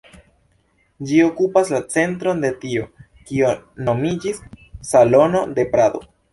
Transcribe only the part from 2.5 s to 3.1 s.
tio